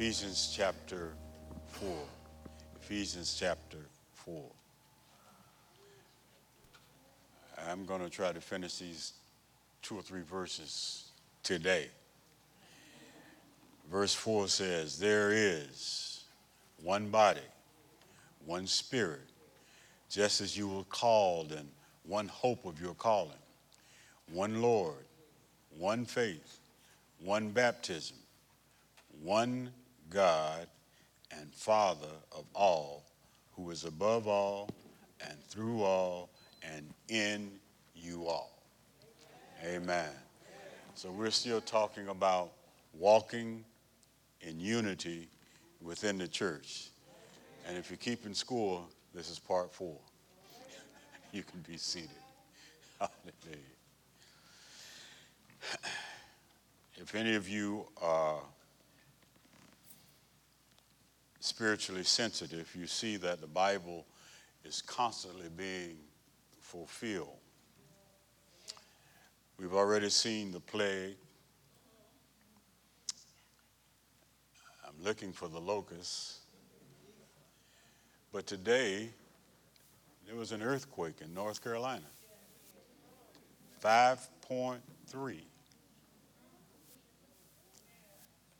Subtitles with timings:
[0.00, 1.10] Ephesians chapter
[1.72, 1.88] 4.
[2.80, 3.78] Ephesians chapter
[4.12, 4.44] 4.
[7.68, 9.14] I'm going to try to finish these
[9.82, 11.10] two or three verses
[11.42, 11.88] today.
[13.90, 16.22] Verse 4 says, There is
[16.84, 17.40] one body,
[18.46, 19.26] one spirit,
[20.08, 21.68] just as you were called, and
[22.04, 23.32] one hope of your calling,
[24.32, 25.04] one Lord,
[25.76, 26.60] one faith,
[27.18, 28.16] one baptism,
[29.24, 29.72] one
[30.10, 30.66] God
[31.30, 33.04] and Father of all,
[33.54, 34.70] who is above all
[35.26, 36.30] and through all
[36.62, 37.50] and in
[37.94, 38.62] you all.
[39.64, 40.10] Amen.
[40.94, 42.52] So we're still talking about
[42.92, 43.64] walking
[44.40, 45.28] in unity
[45.80, 46.90] within the church.
[47.66, 49.96] And if you're keeping score, this is part four.
[51.32, 52.10] you can be seated.
[52.98, 53.62] Hallelujah.
[56.96, 58.40] If any of you are
[61.40, 64.06] spiritually sensitive, you see that the Bible
[64.64, 65.96] is constantly being
[66.60, 67.38] fulfilled.
[69.58, 71.16] We've already seen the plague.
[74.86, 76.40] I'm looking for the locusts.
[78.32, 79.08] But today,
[80.26, 82.04] there was an earthquake in North Carolina
[83.82, 85.38] 5.3.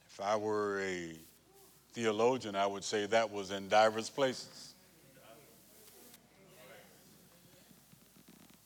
[0.09, 1.13] If I were a
[1.99, 4.75] theologian, I would say that was in diverse places.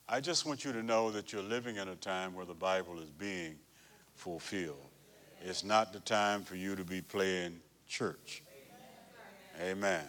[0.06, 3.00] I just want you to know that you're living in a time where the Bible
[3.00, 3.54] is being
[4.16, 4.76] fulfilled.
[5.42, 8.42] It's not the time for you to be playing church.
[9.62, 10.04] Amen.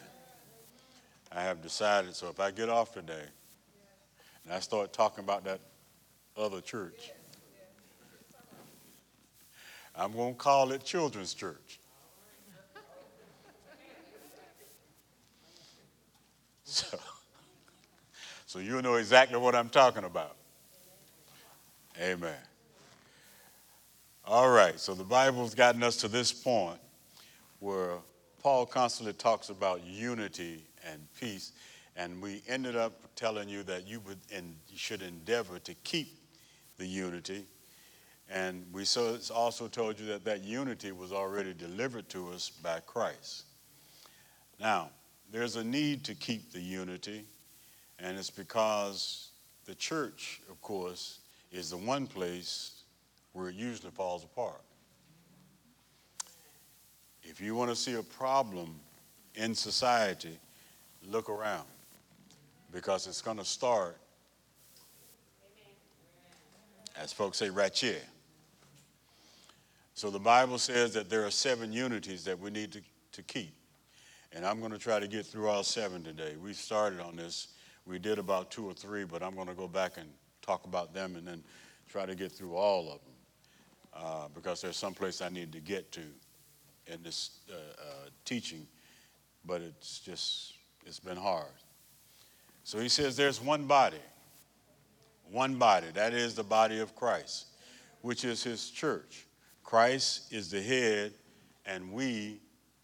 [1.32, 3.24] I have decided, so if I get off today
[4.44, 5.62] and I start talking about that
[6.36, 7.12] other church,
[9.96, 11.80] I'm going to call it Children's Church.
[16.84, 16.98] So,
[18.48, 20.36] so you'll know exactly what I'm talking about.
[22.02, 22.36] Amen.
[24.26, 26.80] All right, so the Bible's gotten us to this point
[27.60, 27.98] where
[28.42, 31.52] Paul constantly talks about unity and peace,
[31.96, 36.18] and we ended up telling you that you, would, and you should endeavor to keep
[36.78, 37.46] the unity.
[38.32, 38.86] And we
[39.34, 43.44] also told you that that unity was already delivered to us by Christ.
[44.60, 44.90] Now,
[45.34, 47.26] there's a need to keep the unity,
[47.98, 49.30] and it's because
[49.66, 51.22] the church, of course,
[51.52, 52.84] is the one place
[53.34, 54.62] where it usually falls apart.
[57.24, 58.76] If you want to see a problem
[59.34, 60.38] in society,
[61.10, 61.66] look around
[62.72, 63.98] because it's going to start,
[66.96, 68.04] as folks say, right here.
[69.96, 72.82] So the Bible says that there are seven unities that we need to,
[73.14, 73.54] to keep.
[74.36, 76.36] And I'm going to try to get through all seven today.
[76.42, 77.50] We started on this.
[77.86, 80.10] We did about two or three, but I'm going to go back and
[80.42, 81.44] talk about them and then
[81.88, 83.14] try to get through all of them
[83.96, 86.02] uh, because there's some place I need to get to
[86.88, 88.66] in this uh, uh, teaching,
[89.46, 90.54] but it's just,
[90.86, 91.46] it's been hard.
[92.64, 93.98] So he says there's one body,
[95.30, 95.88] one body.
[95.94, 97.48] That is the body of Christ,
[98.02, 99.28] which is his church.
[99.64, 101.14] Christ is the head,
[101.66, 102.40] and we,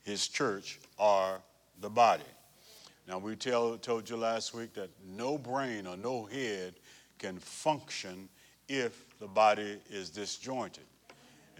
[0.10, 1.40] his church, are
[1.80, 2.24] the body.
[3.08, 6.76] Now, we tell, told you last week that no brain or no head
[7.18, 8.30] can function
[8.68, 10.84] if the body is disjointed.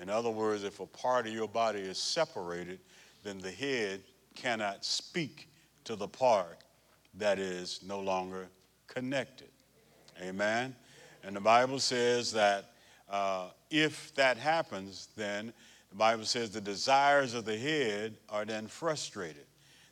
[0.02, 2.80] In other words, if a part of your body is separated,
[3.24, 4.02] then the head
[4.36, 5.50] cannot speak
[5.84, 6.58] to the part
[7.16, 8.48] that is no longer
[8.88, 9.50] connected.
[10.22, 10.76] Amen?
[11.24, 12.72] And the Bible says that
[13.10, 15.52] uh, if that happens, then
[15.90, 19.46] the Bible says the desires of the head are then frustrated.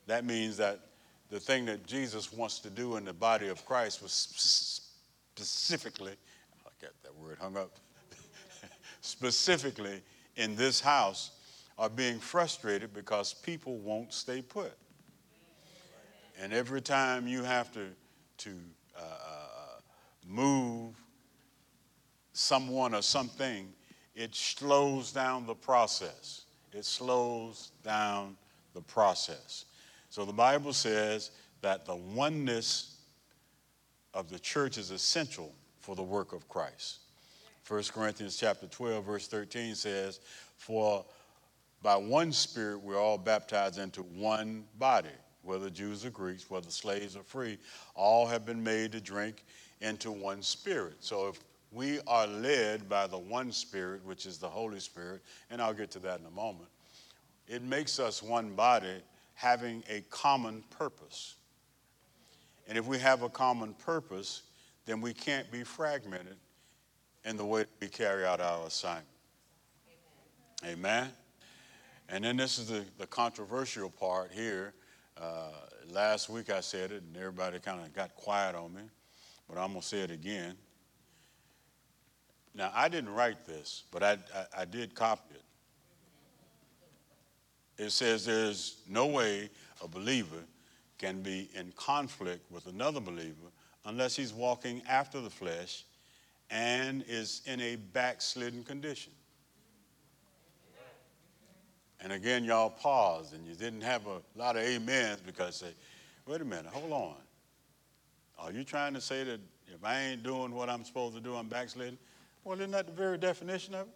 [0.06, 0.80] That means that
[1.28, 4.12] the thing that Jesus wants to do in the body of Christ was
[5.36, 6.12] specifically,
[6.64, 7.72] I get that word hung up,
[9.00, 10.00] specifically
[10.36, 11.32] in this house
[11.78, 14.72] are being frustrated because people won't stay put.
[16.40, 17.86] And every time you have to,
[18.38, 18.50] to
[18.96, 19.80] uh, uh
[20.26, 20.94] move
[22.32, 23.72] someone or something,
[24.18, 26.42] it slows down the process.
[26.72, 28.36] It slows down
[28.74, 29.64] the process.
[30.10, 31.30] So the Bible says
[31.62, 32.96] that the oneness
[34.12, 36.98] of the church is essential for the work of Christ.
[37.68, 40.18] 1 Corinthians chapter 12 verse 13 says,
[40.56, 41.06] "For
[41.80, 47.14] by one spirit we're all baptized into one body, whether Jews or Greeks, whether slaves
[47.14, 47.56] or free,
[47.94, 49.44] all have been made to drink
[49.80, 51.38] into one spirit." So if
[51.70, 55.90] we are led by the one Spirit, which is the Holy Spirit, and I'll get
[55.92, 56.68] to that in a moment.
[57.46, 59.02] it makes us one body
[59.34, 61.36] having a common purpose.
[62.66, 64.42] And if we have a common purpose,
[64.84, 66.36] then we can't be fragmented
[67.24, 69.06] in the way we carry out our assignment.
[70.64, 70.78] Amen.
[70.78, 71.10] Amen.
[72.10, 74.74] And then this is the, the controversial part here.
[75.20, 75.50] Uh,
[75.90, 78.82] last week I said it, and everybody kind of got quiet on me,
[79.48, 80.56] but I'm going to say it again.
[82.58, 85.44] Now, I didn't write this, but I, I, I did copy it.
[87.84, 89.48] It says there's no way
[89.80, 90.42] a believer
[90.98, 93.52] can be in conflict with another believer
[93.84, 95.84] unless he's walking after the flesh
[96.50, 99.12] and is in a backslidden condition.
[102.00, 105.74] And again, y'all paused and you didn't have a lot of amens because say,
[106.26, 107.14] wait a minute, hold on.
[108.36, 109.38] Are you trying to say that
[109.68, 111.98] if I ain't doing what I'm supposed to do, I'm backsliding?
[112.48, 113.94] Well, isn't that the very definition of it?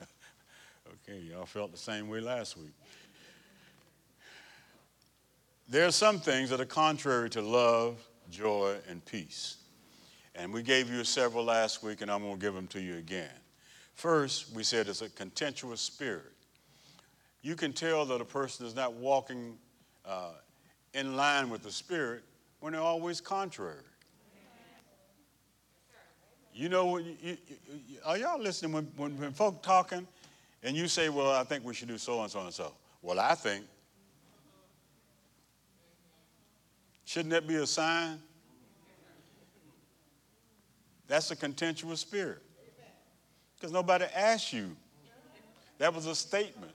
[1.06, 2.72] okay, y'all felt the same way last week.
[5.68, 7.98] There are some things that are contrary to love,
[8.30, 9.58] joy, and peace.
[10.34, 12.96] And we gave you several last week, and I'm going to give them to you
[12.96, 13.28] again.
[13.96, 16.32] First, we said it's a contentious spirit.
[17.42, 19.58] You can tell that a person is not walking
[20.06, 20.30] uh,
[20.94, 22.24] in line with the spirit
[22.60, 23.82] when they're always contrary.
[26.58, 27.36] You know, you, you,
[28.04, 30.04] are y'all listening when, when, when folk talking
[30.64, 32.72] and you say, well, I think we should do so and so and so.
[33.00, 33.64] Well, I think.
[37.04, 38.18] Shouldn't that be a sign?
[41.06, 42.42] That's a contentious spirit
[43.54, 44.76] because nobody asked you.
[45.78, 46.72] That was a statement.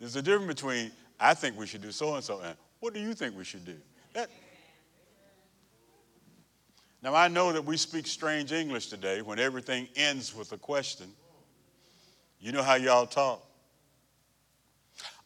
[0.00, 0.90] There's a difference between
[1.20, 3.66] I think we should do so and so and what do you think we should
[3.66, 3.76] do?
[4.14, 4.30] That,
[7.04, 11.06] now, I know that we speak strange English today when everything ends with a question.
[12.40, 13.46] You know how y'all talk?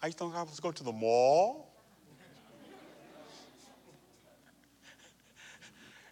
[0.02, 1.72] I think I was go to the mall.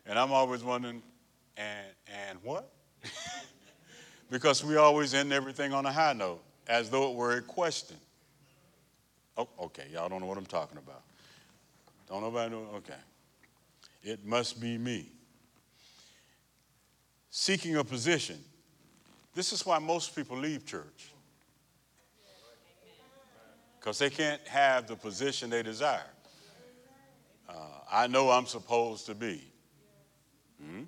[0.06, 1.02] and I'm always wondering,
[1.56, 1.86] and,
[2.28, 2.70] and what?
[4.30, 7.96] because we always end everything on a high note, as though it were a question.
[9.36, 11.02] Oh, okay, y'all don't know what I'm talking about.
[12.08, 12.68] Don't nobody know?
[12.76, 12.94] Okay.
[14.04, 15.10] It must be me.
[17.38, 18.42] Seeking a position.
[19.34, 21.12] This is why most people leave church.
[23.78, 26.08] Because they can't have the position they desire.
[27.46, 27.52] Uh,
[27.92, 29.46] I know I'm supposed to be.
[30.58, 30.84] Hmm?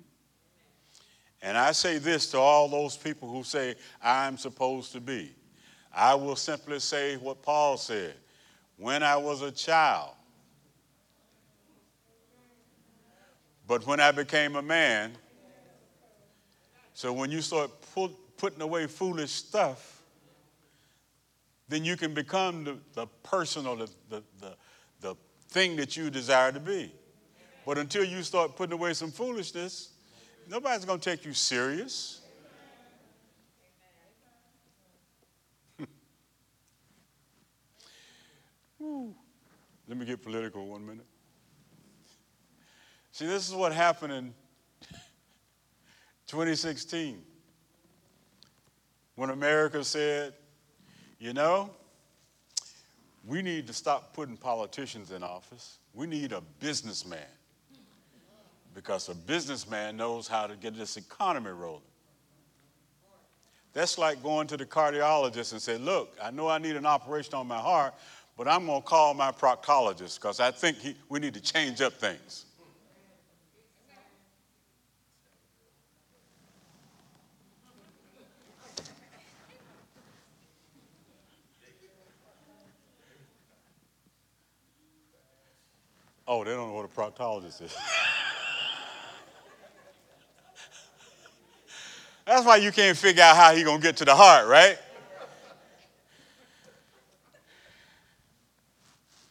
[1.43, 5.35] And I say this to all those people who say, I'm supposed to be.
[5.93, 8.15] I will simply say what Paul said
[8.75, 10.15] when I was a child.
[13.67, 15.15] But when I became a man,
[16.99, 20.01] so when you start put, putting away foolish stuff,
[21.69, 24.55] then you can become the, the person or the, the, the,
[24.99, 25.15] the
[25.47, 26.91] thing that you desire to be.
[27.65, 29.91] But until you start putting away some foolishness,
[30.49, 32.21] Nobody's going to take you serious.
[39.87, 41.05] Let me get political one minute.
[43.11, 44.33] See, this is what happened in
[46.29, 47.23] 2016
[49.15, 50.31] when America said,
[51.17, 51.71] you know,
[53.25, 55.79] we need to stop putting politicians in office.
[55.95, 57.17] We need a businessman
[58.75, 61.81] because a businessman knows how to get this economy rolling.
[63.73, 67.33] That's like going to the cardiologist and say, Look, I know I need an operation
[67.33, 67.95] on my heart,
[68.37, 71.81] but I'm going to call my proctologist because I think he, we need to change
[71.81, 72.45] up things.
[86.31, 87.75] Oh, they don't know what a proctologist is.
[92.23, 94.77] That's why you can't figure out how he's going to get to the heart, right?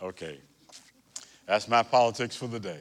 [0.02, 0.40] Okay.
[1.47, 2.81] That's my politics for the day.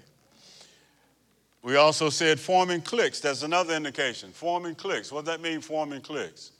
[1.61, 3.19] We also said forming cliques.
[3.19, 4.31] That's another indication.
[4.31, 5.11] Forming cliques.
[5.11, 6.53] What does that mean, forming cliques?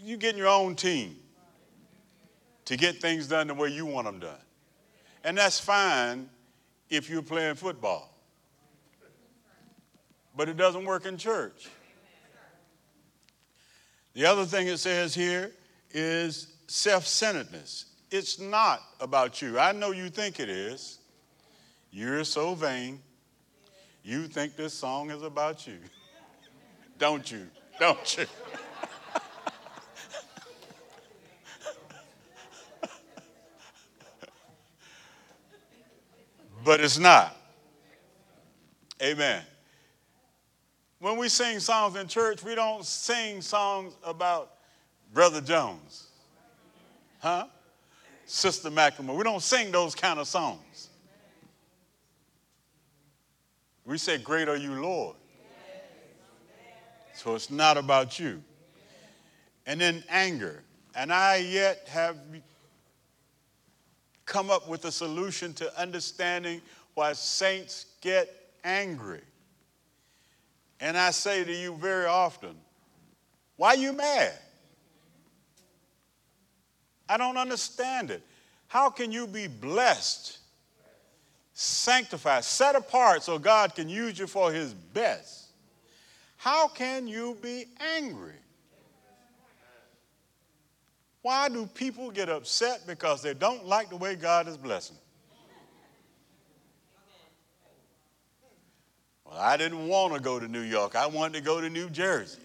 [0.00, 1.16] You getting your own team
[2.66, 4.38] to get things done the way you want them done.
[5.24, 6.28] And that's fine
[6.88, 8.12] if you're playing football.
[10.36, 11.68] But it doesn't work in church.
[14.14, 15.52] The other thing it says here
[15.92, 17.86] is self centeredness.
[18.10, 19.58] It's not about you.
[19.58, 20.98] I know you think it is.
[21.92, 23.00] You're so vain.
[24.02, 25.76] You think this song is about you,
[26.98, 27.46] don't you?
[27.78, 28.26] don't you?
[36.64, 37.36] but it's not.
[39.02, 39.42] Amen.
[40.98, 44.52] When we sing songs in church, we don't sing songs about
[45.14, 46.08] Brother Jones,
[47.20, 47.46] huh?
[48.26, 49.16] Sister McLemore.
[49.16, 50.90] We don't sing those kind of songs.
[53.84, 55.16] We say, Great are you, Lord.
[57.14, 58.42] So it's not about you.
[59.66, 60.62] And then anger.
[60.94, 62.16] And I yet have
[64.30, 66.62] come up with a solution to understanding
[66.94, 68.30] why saints get
[68.62, 69.20] angry.
[70.78, 72.54] And I say to you very often,
[73.56, 74.32] why are you mad?
[77.08, 78.22] I don't understand it.
[78.68, 80.38] How can you be blessed,
[81.52, 85.48] sanctified, set apart so God can use you for his best?
[86.36, 87.64] How can you be
[87.98, 88.36] angry?
[91.22, 94.96] Why do people get upset because they don't like the way God is blessing?
[99.24, 100.96] Well, I didn't want to go to New York.
[100.96, 102.40] I wanted to go to New Jersey.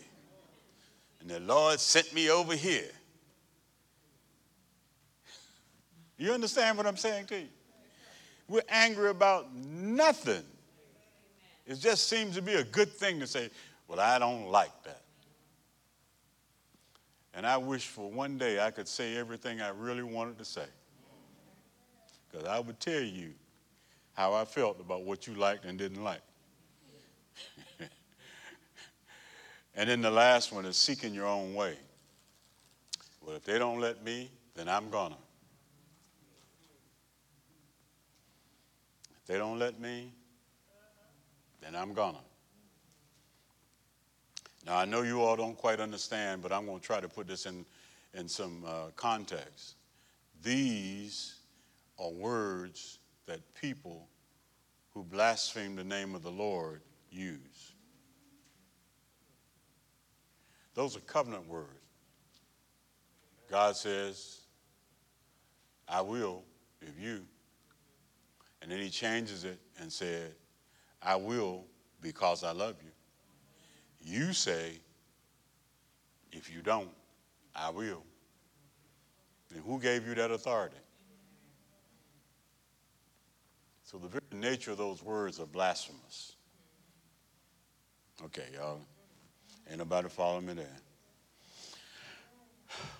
[1.22, 2.92] And the Lord sent me over here.
[6.18, 7.48] You understand what I'm saying to you?
[8.48, 10.44] We're angry about nothing.
[11.66, 13.50] It just seems to be a good thing to say,
[13.88, 15.02] well, I don't like that.
[17.36, 20.66] And I wish for one day I could say everything I really wanted to say.
[22.32, 23.34] Because I would tell you
[24.14, 26.22] how I felt about what you liked and didn't like.
[29.76, 31.76] and then the last one is seeking your own way.
[33.22, 35.18] Well, if they don't let me, then I'm gonna.
[39.20, 40.14] If they don't let me,
[41.62, 42.20] then I'm gonna.
[44.66, 47.28] Now, I know you all don't quite understand, but I'm going to try to put
[47.28, 47.66] this in,
[48.14, 49.76] in some uh, context.
[50.42, 51.36] These
[52.00, 54.08] are words that people
[54.94, 56.82] who blaspheme the name of the Lord
[57.12, 57.74] use.
[60.74, 61.70] Those are covenant words.
[63.50, 64.40] God says,
[65.88, 66.44] I will
[66.82, 67.26] if you.
[68.62, 70.34] And then he changes it and said,
[71.02, 71.66] I will
[72.02, 72.92] because I love you.
[74.06, 74.74] You say,
[76.32, 76.90] if you don't,
[77.56, 78.04] I will.
[79.54, 80.76] And who gave you that authority?
[83.84, 86.36] So the very nature of those words are blasphemous.
[88.26, 88.80] Okay, y'all.
[89.70, 90.78] Ain't nobody follow me there.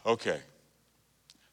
[0.06, 0.40] Okay.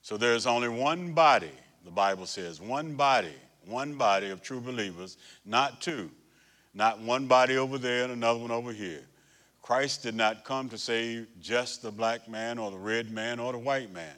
[0.00, 1.50] So there's only one body,
[1.85, 3.35] the Bible says, one body,
[3.66, 6.11] one body of true believers, not two.
[6.75, 9.02] Not one body over there and another one over here.
[9.62, 13.52] Christ did not come to save just the black man or the red man or
[13.52, 14.14] the white man,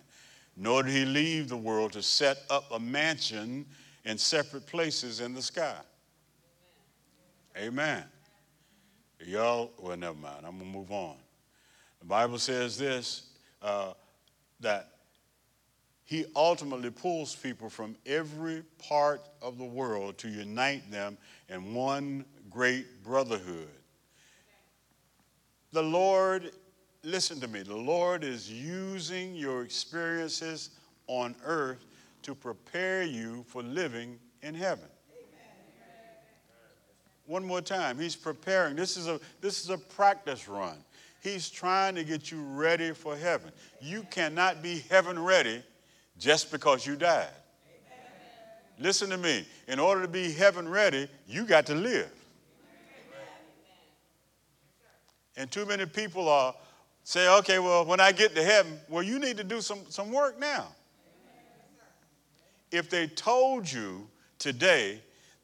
[0.56, 3.66] nor did he leave the world to set up a mansion
[4.06, 5.76] in separate places in the sky.
[7.56, 8.04] Amen.
[9.24, 10.44] Y'all, well, never mind.
[10.44, 11.16] I'm going to move on.
[12.00, 13.28] The Bible says this
[13.62, 13.92] uh,
[14.60, 14.88] that
[16.04, 21.16] he ultimately pulls people from every part of the world to unite them
[21.48, 23.73] in one great brotherhood
[25.74, 26.52] the Lord,
[27.02, 30.70] listen to me, the Lord is using your experiences
[31.08, 31.84] on earth
[32.22, 34.86] to prepare you for living in heaven.
[37.26, 38.76] One more time, he's preparing.
[38.76, 40.76] This is a this is a practice run.
[41.22, 43.50] He's trying to get you ready for heaven.
[43.80, 45.62] You cannot be heaven ready
[46.18, 47.28] just because you died.
[48.78, 49.46] Listen to me.
[49.68, 52.12] In order to be heaven ready, you got to live.
[55.36, 56.54] And too many people are
[57.02, 60.10] say, okay, well, when I get to heaven, well, you need to do some, some
[60.10, 60.68] work now.
[62.70, 65.00] If they told you today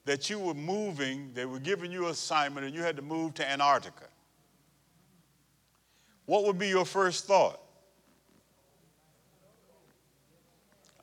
[0.06, 3.34] that you were moving, they were giving you an assignment and you had to move
[3.34, 4.06] to Antarctica,
[6.24, 7.60] what would be your first thought?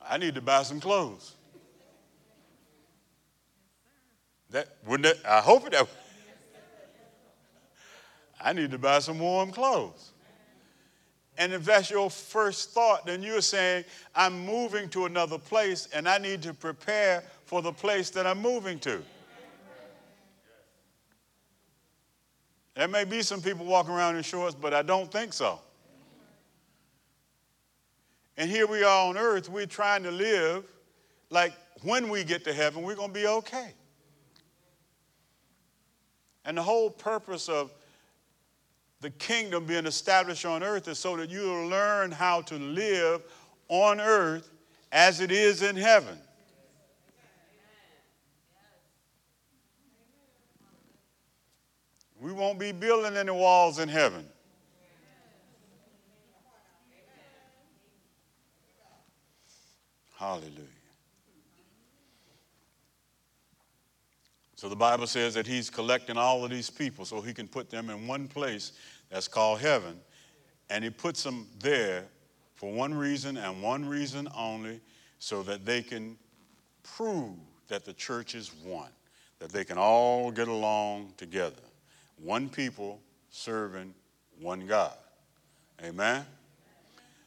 [0.02, 1.34] I need to buy some clothes.
[4.50, 5.86] That wouldn't that, I hope that
[8.40, 10.12] I need to buy some warm clothes.
[11.36, 16.08] And if that's your first thought, then you're saying, I'm moving to another place and
[16.08, 19.00] I need to prepare for the place that I'm moving to.
[22.74, 25.60] There may be some people walking around in shorts, but I don't think so.
[28.36, 30.64] And here we are on earth, we're trying to live
[31.30, 31.52] like
[31.82, 33.72] when we get to heaven, we're going to be okay.
[36.44, 37.72] And the whole purpose of
[39.00, 43.22] the kingdom being established on earth is so that you'll learn how to live
[43.68, 44.50] on earth
[44.90, 46.18] as it is in heaven.
[52.20, 54.26] We won't be building any walls in heaven.
[60.16, 60.64] Hallelujah.
[64.58, 67.70] So the Bible says that he's collecting all of these people so he can put
[67.70, 68.72] them in one place
[69.08, 70.00] that's called heaven.
[70.68, 72.06] And he puts them there
[72.56, 74.80] for one reason and one reason only
[75.20, 76.16] so that they can
[76.82, 77.36] prove
[77.68, 78.90] that the church is one,
[79.38, 81.62] that they can all get along together.
[82.20, 83.00] One people
[83.30, 83.94] serving
[84.40, 84.96] one God.
[85.84, 86.26] Amen?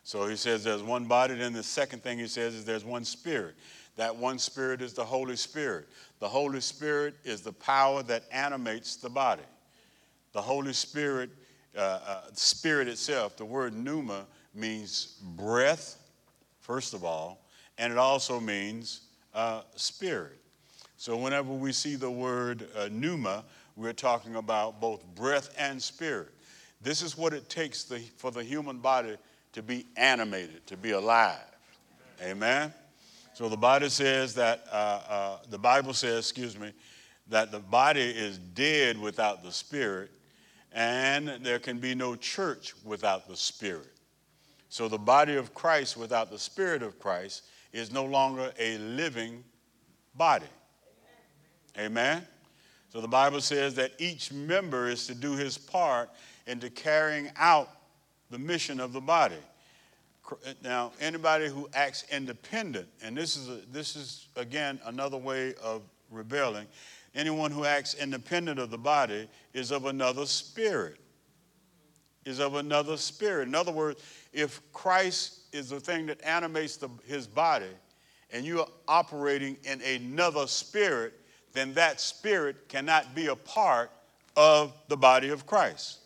[0.03, 1.35] So he says there's one body.
[1.35, 3.55] Then the second thing he says is there's one spirit.
[3.97, 5.87] That one spirit is the Holy Spirit.
[6.19, 9.43] The Holy Spirit is the power that animates the body.
[10.33, 11.29] The Holy Spirit,
[11.75, 15.97] uh, uh, spirit itself, the word pneuma means breath,
[16.59, 17.45] first of all,
[17.77, 19.01] and it also means
[19.33, 20.39] uh, spirit.
[20.97, 23.43] So whenever we see the word uh, pneuma,
[23.75, 26.29] we're talking about both breath and spirit.
[26.81, 29.17] This is what it takes the, for the human body
[29.53, 31.39] to be animated, to be alive.
[32.21, 32.73] Amen.
[33.41, 36.73] So the body says that, uh, uh, the Bible says, excuse me,
[37.27, 40.11] that the body is dead without the spirit,
[40.71, 43.95] and there can be no church without the spirit.
[44.69, 49.43] So the body of Christ without the spirit of Christ is no longer a living
[50.13, 50.45] body.
[51.79, 52.23] Amen.
[52.93, 56.11] So the Bible says that each member is to do his part
[56.45, 57.69] into carrying out
[58.29, 59.33] the mission of the body.
[60.63, 65.81] Now, anybody who acts independent, and this is, a, this is again another way of
[66.09, 66.67] rebelling,
[67.15, 70.97] anyone who acts independent of the body is of another spirit.
[72.23, 73.47] Is of another spirit.
[73.47, 77.65] In other words, if Christ is the thing that animates the, his body,
[78.31, 81.13] and you are operating in another spirit,
[81.53, 83.91] then that spirit cannot be a part
[84.35, 85.99] of the body of Christ.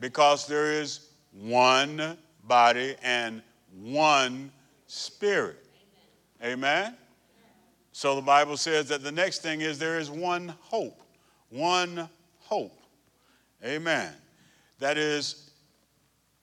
[0.00, 2.18] Because there is one
[2.50, 3.42] body and
[3.80, 4.50] one
[4.88, 5.64] spirit.
[6.42, 6.96] Amen?
[7.92, 11.00] So the Bible says that the next thing is there is one hope.
[11.50, 12.08] One
[12.40, 12.76] hope.
[13.64, 14.12] Amen.
[14.80, 15.50] That is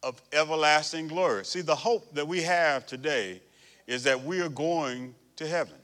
[0.01, 1.43] of everlasting glory.
[1.43, 3.41] See, the hope that we have today
[3.85, 5.75] is that we are going to heaven.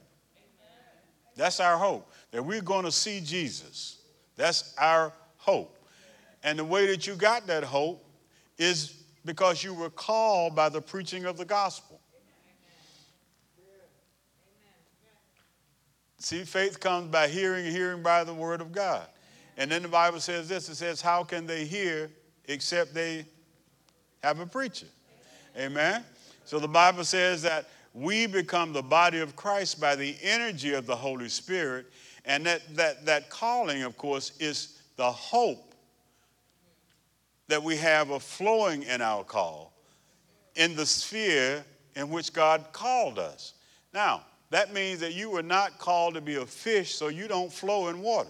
[1.36, 3.98] That's our hope, that we're going to see Jesus.
[4.38, 5.78] That's our hope.
[6.44, 8.06] And the way that you got that hope
[8.58, 12.00] is because you were called by the preaching of the gospel.
[16.18, 19.06] See, faith comes by hearing, hearing by the word of God.
[19.58, 22.10] And then the Bible says this it says, How can they hear
[22.46, 23.26] except they
[24.24, 24.88] have a preacher?
[25.58, 26.04] Amen.
[26.46, 30.86] So the Bible says that we become the body of Christ by the energy of
[30.86, 31.88] the Holy Spirit.
[32.26, 35.73] And that, that, that calling, of course, is the hope
[37.48, 39.74] that we have a flowing in our call
[40.56, 41.64] in the sphere
[41.96, 43.54] in which God called us.
[43.94, 47.52] Now, that means that you were not called to be a fish so you don't
[47.52, 48.30] flow in water.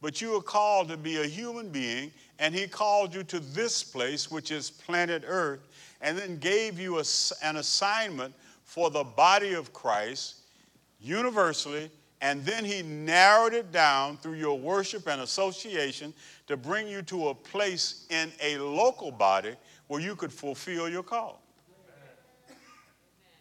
[0.00, 2.10] But you were called to be a human being,
[2.40, 5.60] and He called you to this place, which is planet Earth,
[6.00, 7.04] and then gave you a,
[7.44, 8.34] an assignment
[8.64, 10.40] for the body of Christ
[11.00, 11.88] universally
[12.22, 16.14] and then he narrowed it down through your worship and association
[16.46, 19.56] to bring you to a place in a local body
[19.88, 21.42] where you could fulfill your call.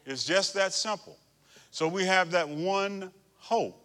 [0.04, 1.16] It's just that simple.
[1.70, 3.78] So we have that one hope.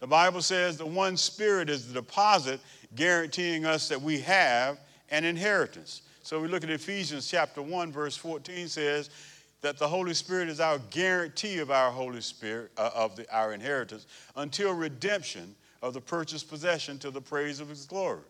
[0.00, 2.58] The Bible says the one spirit is the deposit
[2.94, 4.78] guaranteeing us that we have
[5.10, 6.02] an inheritance.
[6.22, 9.10] So we look at Ephesians chapter 1 verse 14 says
[9.60, 13.52] that the Holy Spirit is our guarantee of our Holy Spirit, uh, of the, our
[13.52, 18.22] inheritance, until redemption of the purchased possession to the praise of his glory.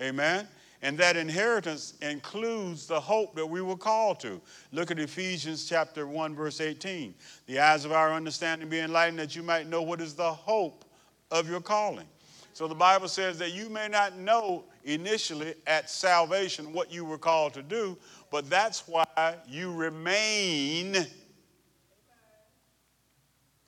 [0.00, 0.46] Amen?
[0.82, 4.40] And that inheritance includes the hope that we were called to.
[4.72, 7.14] Look at Ephesians chapter 1, verse 18.
[7.46, 10.84] The eyes of our understanding be enlightened that you might know what is the hope
[11.30, 12.06] of your calling.
[12.52, 17.18] So the Bible says that you may not know initially at salvation what you were
[17.18, 17.98] called to do,
[18.30, 21.06] but that's why you remain.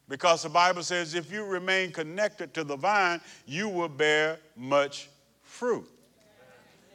[0.09, 5.09] Because the Bible says if you remain connected to the vine, you will bear much
[5.43, 5.87] fruit.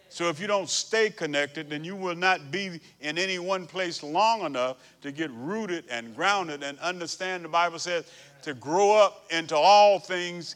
[0.09, 4.03] So if you don't stay connected, then you will not be in any one place
[4.03, 8.05] long enough to get rooted and grounded and understand the Bible says
[8.43, 10.55] to grow up into all things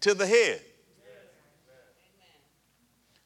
[0.00, 0.60] to the head.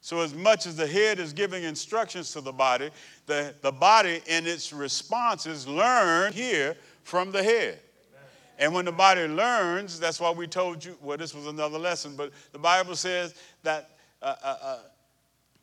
[0.06, 2.90] So, as much as the head is giving instructions to the body,
[3.26, 7.80] the, the body in its responses learn here from the head.
[8.56, 12.14] And when the body learns, that's why we told you, well, this was another lesson,
[12.14, 14.78] but the Bible says that uh, uh, uh,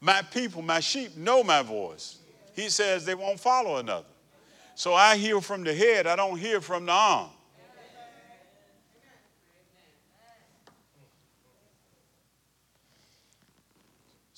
[0.01, 2.17] my people, my sheep, know my voice.
[2.53, 4.07] He says they won't follow another.
[4.75, 7.29] So I hear from the head, I don't hear from the arm.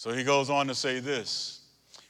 [0.06, 1.62] So he goes on to say this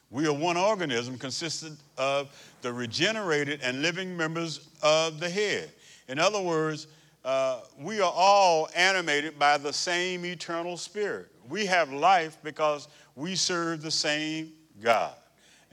[0.10, 2.28] We are one organism consistent of
[2.62, 5.72] the regenerated and living members of the head.
[6.10, 6.88] In other words,
[7.24, 11.28] uh, we are all animated by the same eternal spirit.
[11.48, 14.52] We have life because we serve the same
[14.84, 15.14] God.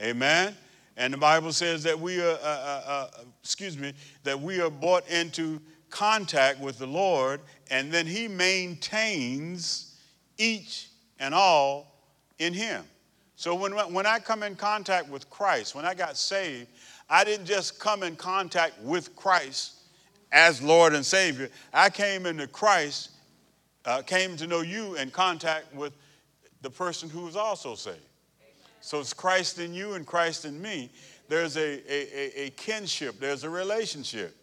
[0.01, 0.57] Amen.
[0.97, 3.09] And the Bible says that we are, uh, uh, uh,
[3.43, 9.97] excuse me, that we are brought into contact with the Lord, and then He maintains
[10.39, 11.92] each and all
[12.39, 12.85] in Him.
[13.37, 16.69] So when, when I come in contact with Christ, when I got saved,
[17.09, 19.81] I didn't just come in contact with Christ
[20.31, 21.51] as Lord and Savior.
[21.73, 23.11] I came into Christ,
[23.85, 25.93] uh, came to know you in contact with
[26.63, 27.99] the person who is also saved.
[28.81, 30.91] So it's Christ in you and Christ in me.
[31.29, 34.37] There's a, a, a, kinship, there's a relationship.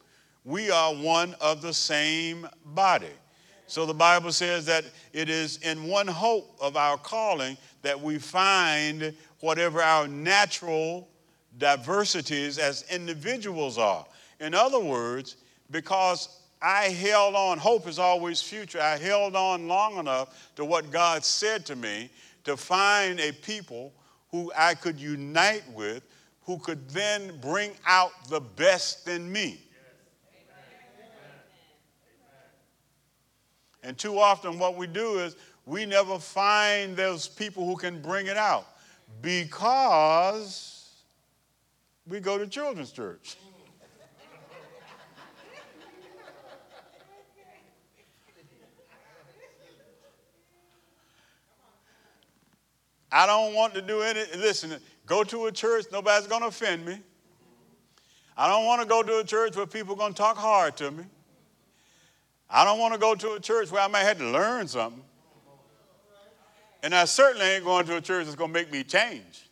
[0.46, 3.08] We are one of the same body.
[3.70, 8.18] So the Bible says that it is in one hope of our calling that we
[8.18, 11.08] find whatever our natural
[11.60, 14.08] diversities as individuals are.
[14.40, 15.36] In other words,
[15.70, 18.82] because I held on, hope is always future.
[18.82, 22.10] I held on long enough to what God said to me
[22.46, 23.94] to find a people
[24.32, 26.02] who I could unite with,
[26.42, 29.62] who could then bring out the best in me.
[33.84, 38.28] And too often, what we do is we never find those people who can bring
[38.28, 38.68] it out
[39.22, 40.92] because
[42.08, 43.38] we go to children's church.
[53.12, 56.86] I don't want to do any, listen, go to a church, nobody's going to offend
[56.86, 57.00] me.
[58.38, 60.78] I don't want to go to a church where people are going to talk hard
[60.78, 61.04] to me.
[62.50, 65.04] I don't want to go to a church where I might have to learn something.
[66.82, 69.50] And I certainly ain't going to a church that's going to make me change.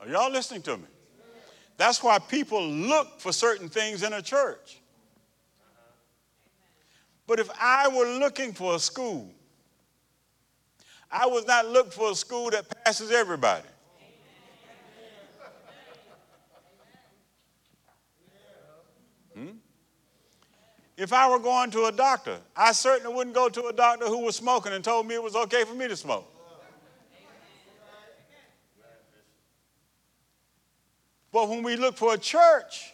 [0.00, 0.84] Are y'all listening to me?
[1.76, 4.78] That's why people look for certain things in a church.
[7.26, 9.30] But if I were looking for a school,
[11.10, 13.66] I was not looking for a school that passes everybody.
[19.34, 19.50] Hmm?
[21.00, 24.18] If I were going to a doctor, I certainly wouldn't go to a doctor who
[24.18, 26.30] was smoking and told me it was okay for me to smoke.
[31.32, 32.92] But when we look for a church,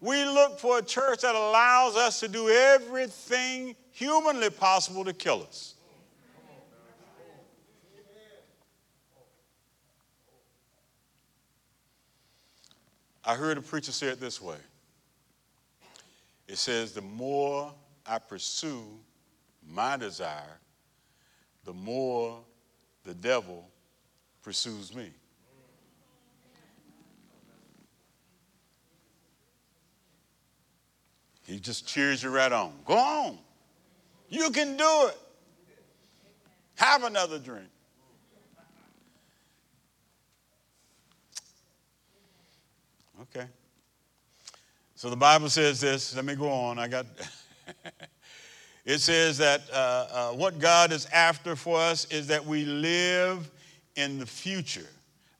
[0.00, 5.44] we look for a church that allows us to do everything humanly possible to kill
[5.44, 5.74] us.
[13.24, 14.56] I heard a preacher say it this way
[16.46, 17.72] it says, The more
[18.06, 18.84] I pursue
[19.68, 20.58] my desire,
[21.64, 22.40] the more
[23.04, 23.68] the devil
[24.42, 25.10] pursues me.
[31.46, 32.72] He just cheers you right on.
[32.86, 33.38] Go on.
[34.28, 35.18] You can do it.
[36.76, 37.68] Have another drink.
[43.22, 43.46] Okay.
[45.04, 46.16] So the Bible says this.
[46.16, 46.78] Let me go on.
[46.78, 47.04] I got.
[48.86, 53.50] it says that uh, uh, what God is after for us is that we live
[53.96, 54.86] in the future.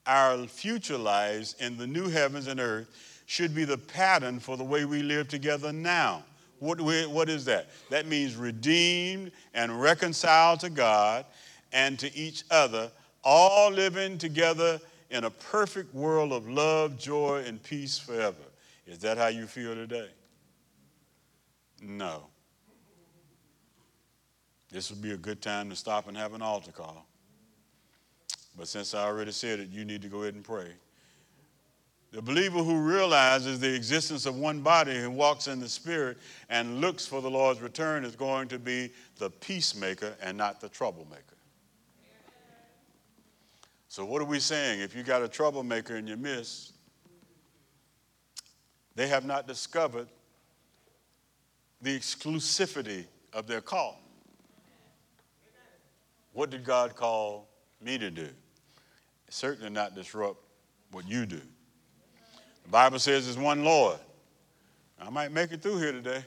[0.07, 4.65] Our future lives in the new heavens and earth should be the pattern for the
[4.65, 6.25] way we live together now.
[6.59, 7.71] What, what is that?
[7.89, 11.25] That means redeemed and reconciled to God
[11.73, 12.91] and to each other,
[13.25, 18.37] all living together in a perfect world of love, joy, and peace forever.
[18.87, 20.09] Is that how you feel today?
[21.83, 22.25] No.
[24.71, 27.07] This would be a good time to stop and have an altar call.
[28.57, 30.73] But since I already said it, you need to go ahead and pray.
[32.13, 36.19] The believer who realizes the existence of one body and walks in the Spirit
[36.49, 40.69] and looks for the Lord's return is going to be the peacemaker and not the
[40.69, 41.23] troublemaker.
[43.89, 44.81] So, what are we saying?
[44.81, 46.74] If you got a troublemaker in your midst,
[48.95, 50.09] they have not discovered
[51.83, 54.01] the exclusivity of their call.
[56.33, 57.49] What did God call
[57.81, 58.29] me to do?
[59.29, 60.39] Certainly not disrupt
[60.93, 61.41] what you do.
[62.63, 63.99] The Bible says there's one Lord.
[65.01, 66.25] I might make it through here today.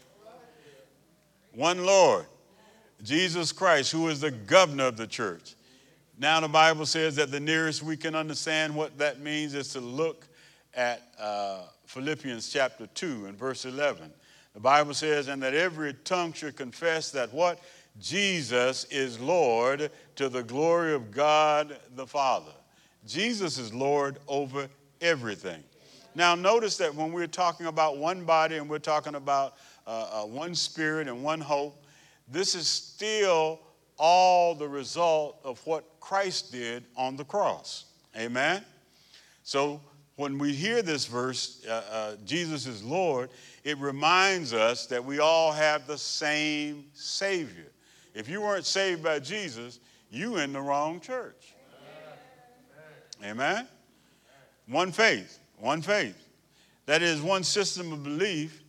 [1.53, 2.25] One Lord,
[3.01, 5.56] Jesus Christ, who is the governor of the church.
[6.19, 9.80] Now, the Bible says that the nearest we can understand what that means is to
[9.80, 10.27] look
[10.78, 14.13] at uh, Philippians chapter 2 and verse 11.
[14.54, 17.60] The Bible says, and that every tongue should confess that what?
[18.00, 22.52] Jesus is Lord to the glory of God the Father.
[23.08, 24.68] Jesus is Lord over
[25.02, 25.63] everything.
[26.13, 30.26] Now, notice that when we're talking about one body and we're talking about uh, uh,
[30.26, 31.84] one spirit and one hope,
[32.28, 33.60] this is still
[33.98, 37.86] all the result of what Christ did on the cross.
[38.16, 38.63] Amen?
[39.44, 39.82] So,
[40.17, 43.30] when we hear this verse, uh, uh Jesus is Lord,
[43.63, 47.71] it reminds us that we all have the same Savior.
[48.13, 51.53] If you weren't saved by Jesus, you in the wrong church.
[53.23, 53.67] Amen?
[54.67, 56.15] One faith, one faith.
[56.88, 58.63] That is one system of belief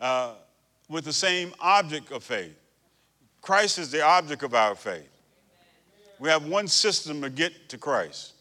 [0.00, 0.34] uh,
[0.88, 2.56] with the same object of faith.
[3.40, 5.08] Christ is the object of our faith.
[6.18, 8.34] We have one system to get to Christ.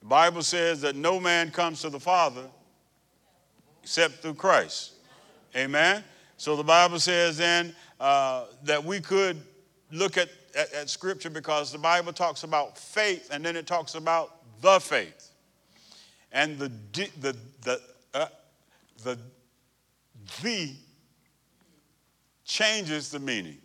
[0.00, 2.44] The Bible says that no man comes to the Father
[3.82, 4.92] except through Christ.
[5.56, 6.04] Amen?
[6.36, 9.42] So the Bible says then uh, that we could
[9.92, 13.94] look at, at, at Scripture because the Bible talks about faith and then it talks
[13.94, 15.30] about the faith.
[16.32, 17.80] And the, the, the,
[18.14, 18.26] uh,
[19.02, 19.18] the,
[20.42, 20.74] the
[22.44, 23.58] changes the meaning.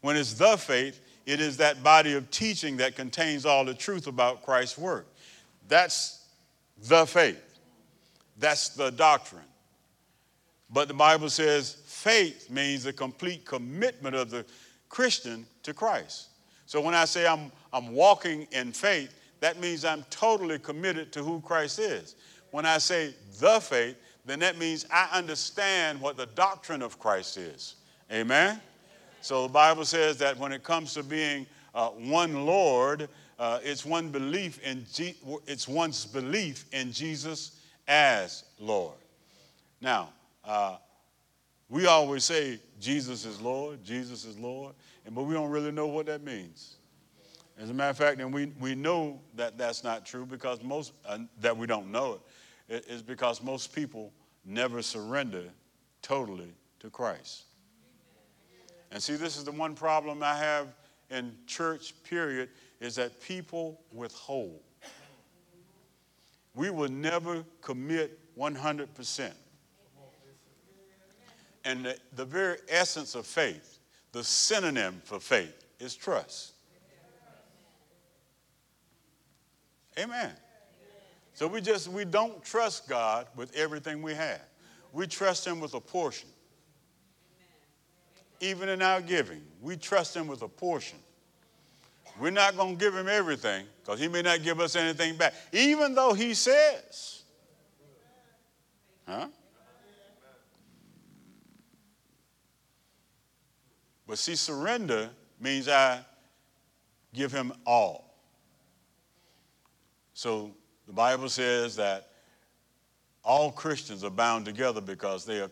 [0.00, 4.06] When it's the faith, it is that body of teaching that contains all the truth
[4.06, 5.06] about Christ's work.
[5.68, 6.26] That's
[6.88, 7.42] the faith.
[8.38, 9.42] That's the doctrine.
[10.70, 14.44] But the Bible says faith means a complete commitment of the
[14.88, 16.28] Christian to Christ.
[16.66, 21.22] So when I say I'm, I'm walking in faith, that means I'm totally committed to
[21.22, 22.16] who Christ is.
[22.50, 27.36] When I say the faith, then that means I understand what the doctrine of Christ
[27.36, 27.74] is.
[28.10, 28.60] Amen?
[29.20, 33.84] So the Bible says that when it comes to being uh, one Lord, uh, it's
[33.84, 35.16] one belief in G-
[35.46, 38.94] it's one's belief in Jesus as Lord.
[39.80, 40.10] Now,
[40.44, 40.76] uh,
[41.68, 45.86] we always say Jesus is Lord, Jesus is Lord, and, but we don't really know
[45.86, 46.76] what that means.
[47.58, 50.92] As a matter of fact, and we, we know that that's not true because most,
[51.06, 52.20] uh, that we don't know
[52.68, 54.12] it, is because most people
[54.44, 55.44] never surrender
[56.02, 57.44] totally to Christ.
[58.90, 60.68] And see, this is the one problem I have
[61.10, 62.48] in church, period,
[62.84, 64.60] is that people withhold.
[66.54, 69.30] We will never commit 100%.
[71.64, 73.78] And the, the very essence of faith,
[74.12, 76.52] the synonym for faith, is trust.
[79.98, 80.32] Amen.
[81.32, 84.42] So we just we don't trust God with everything we have.
[84.92, 86.28] We trust him with a portion.
[88.40, 90.98] Even in our giving, we trust him with a portion.
[92.20, 95.34] We're not going to give him everything because he may not give us anything back,
[95.52, 97.22] even though he says.
[99.06, 99.26] Huh?
[104.06, 106.04] But see, surrender means I
[107.12, 108.14] give him all.
[110.14, 110.52] So
[110.86, 112.10] the Bible says that
[113.24, 115.42] all Christians are bound together because they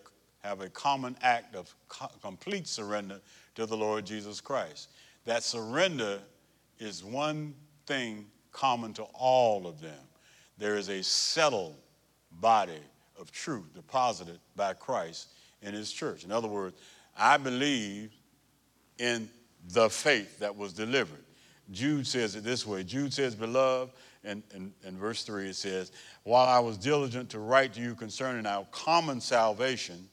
[0.44, 3.20] have a common act of co- complete surrender
[3.54, 4.90] to the Lord Jesus Christ.
[5.24, 6.20] That surrender
[6.78, 7.54] is one
[7.86, 9.98] thing common to all of them.
[10.58, 11.76] There is a settled
[12.40, 12.80] body
[13.18, 15.28] of truth deposited by Christ
[15.62, 16.24] in his church.
[16.24, 16.76] In other words,
[17.16, 18.12] I believe
[18.98, 19.28] in
[19.70, 21.24] the faith that was delivered.
[21.70, 23.92] Jude says it this way Jude says, Beloved,
[24.24, 25.92] and in, in verse 3 it says,
[26.24, 30.08] While I was diligent to write to you concerning our common salvation,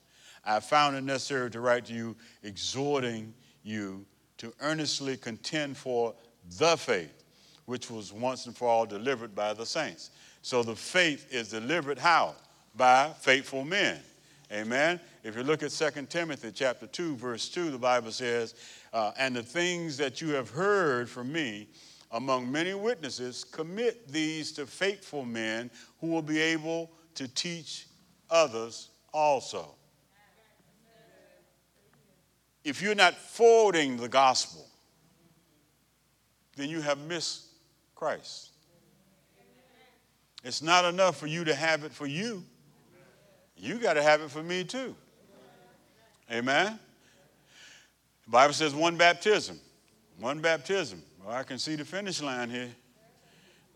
[0.46, 4.06] I found it necessary to write to you, exhorting you
[4.38, 6.16] to earnestly contend for
[6.58, 7.24] the faith,
[7.66, 10.12] which was once and for all delivered by the saints.
[10.42, 12.36] So the faith is delivered how?
[12.76, 14.00] By faithful men.
[14.52, 15.00] Amen.
[15.24, 18.56] If you look at 2 Timothy chapter 2, verse 2, the Bible says,
[18.94, 21.68] uh, And the things that you have heard from me
[22.12, 27.88] among many witnesses, commit these to faithful men who will be able to teach
[28.30, 29.76] others also.
[32.64, 34.68] If you're not forwarding the gospel,
[36.60, 37.46] then you have missed
[37.96, 38.50] Christ.
[40.44, 42.44] It's not enough for you to have it for you.
[43.58, 44.96] You got to have it for me too.
[46.32, 46.80] Amen.
[48.26, 49.60] The Bible says one baptism.
[50.20, 51.02] One baptism.
[51.24, 52.70] Well, I can see the finish line here.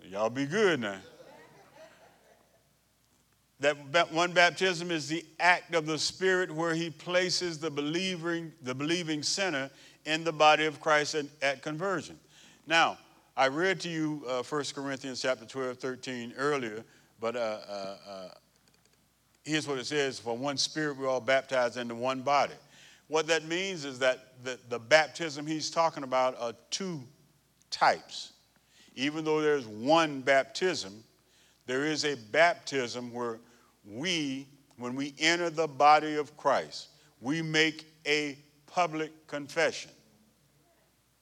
[0.06, 0.98] Y'all be good now.
[3.60, 8.76] That one baptism is the act of the Spirit where He places the believing, the
[8.76, 9.70] believing sinner
[10.06, 12.20] in the body of Christ at, at conversion.
[12.66, 12.98] Now,
[13.36, 16.84] I read to you uh, 1 Corinthians chapter 12, 13 earlier,
[17.20, 18.30] but uh, uh, uh,
[19.44, 22.54] here's what it says For one Spirit, we're all baptized into one body.
[23.10, 27.02] What that means is that the, the baptism he's talking about are two
[27.70, 28.32] types.
[28.96, 31.04] Even though there's one baptism,
[31.66, 33.40] there is a baptism where
[33.86, 34.48] we,
[34.78, 39.92] when we enter the body of Christ, we make a public confession.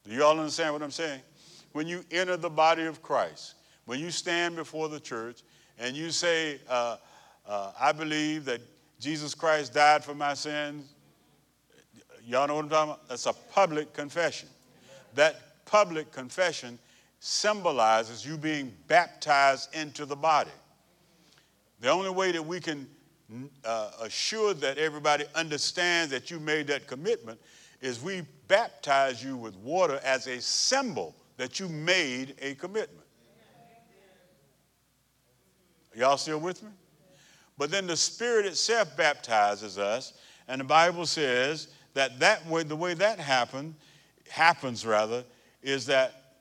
[0.03, 1.21] Do you all understand what I'm saying?
[1.73, 3.55] When you enter the body of Christ,
[3.85, 5.41] when you stand before the church
[5.79, 6.97] and you say, uh,
[7.47, 8.61] uh, I believe that
[8.99, 10.93] Jesus Christ died for my sins,
[12.25, 13.09] y'all know what I'm talking about?
[13.09, 14.49] That's a public confession.
[15.15, 16.77] That public confession
[17.19, 20.51] symbolizes you being baptized into the body.
[21.79, 22.87] The only way that we can
[23.63, 27.39] uh, assure that everybody understands that you made that commitment
[27.81, 33.07] is we baptize you with water as a symbol that you made a commitment.
[35.95, 36.69] Y'all still with me?
[37.57, 40.13] But then the Spirit itself baptizes us,
[40.47, 43.75] and the Bible says that that way, the way that happened,
[44.29, 45.23] happens rather,
[45.61, 46.35] is that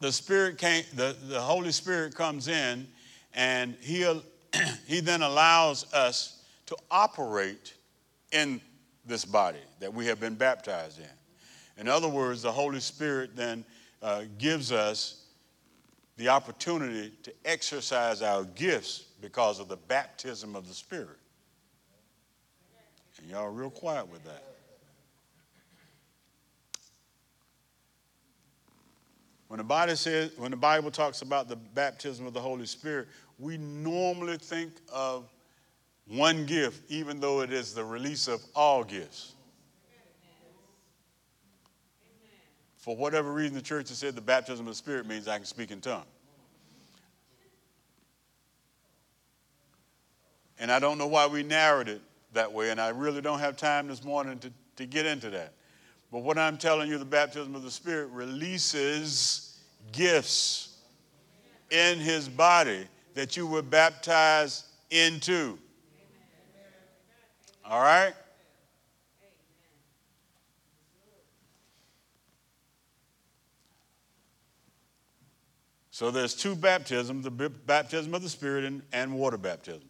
[0.00, 2.86] the Spirit came, the, the Holy Spirit comes in,
[3.34, 4.22] and He'll
[4.86, 7.74] he then allows us to operate
[8.32, 8.60] in
[9.04, 11.80] this body that we have been baptized in.
[11.80, 13.64] In other words, the Holy Spirit then
[14.06, 15.24] uh, gives us
[16.16, 21.18] the opportunity to exercise our gifts because of the baptism of the Spirit.
[23.20, 24.44] And y'all real quiet with that.
[29.48, 33.08] When the, body says, when the Bible talks about the baptism of the Holy Spirit,
[33.40, 35.28] we normally think of
[36.06, 39.32] one gift, even though it is the release of all gifts.
[42.86, 45.44] For whatever reason, the church has said the baptism of the Spirit means I can
[45.44, 46.06] speak in tongues.
[50.60, 52.00] And I don't know why we narrowed it
[52.32, 55.54] that way, and I really don't have time this morning to, to get into that.
[56.12, 59.58] But what I'm telling you, the baptism of the Spirit releases
[59.90, 60.76] gifts
[61.72, 65.58] in his body that you were baptized into.
[67.64, 68.14] All right?
[75.96, 79.88] So there's two baptisms the baptism of the Spirit and, and water baptism.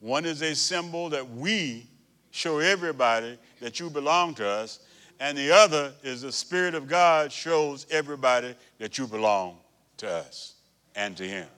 [0.00, 1.86] One is a symbol that we
[2.30, 4.80] show everybody that you belong to us,
[5.18, 9.56] and the other is the Spirit of God shows everybody that you belong
[9.96, 10.56] to us
[10.94, 11.48] and to Him.